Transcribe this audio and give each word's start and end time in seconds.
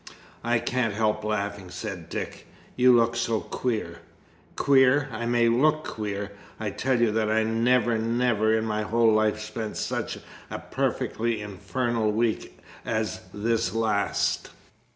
"I 0.43 0.57
can't 0.57 0.95
help 0.95 1.23
laughing," 1.23 1.69
said 1.69 2.09
Dick; 2.09 2.47
"you 2.75 2.93
do 2.93 2.97
look 2.97 3.15
so 3.15 3.39
queer!" 3.39 3.99
"Queer! 4.55 5.07
I 5.11 5.27
may 5.27 5.47
well 5.47 5.61
look 5.71 5.83
queer. 5.83 6.31
I 6.59 6.71
tell 6.71 6.99
you 6.99 7.11
that 7.11 7.29
I 7.29 7.37
have 7.37 7.47
never, 7.49 7.99
never 7.99 8.51
in 8.57 8.65
my 8.65 8.81
whole 8.81 9.11
life, 9.13 9.39
spent 9.39 9.77
such 9.77 10.17
a 10.49 10.57
perfectly 10.57 11.39
infernal 11.39 12.11
week 12.11 12.57
as 12.83 13.19
this 13.31 13.75
last!" 13.75 14.49